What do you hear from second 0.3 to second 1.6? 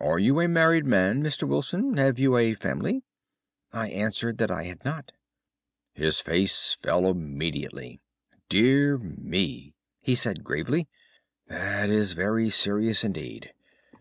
a married man, Mr.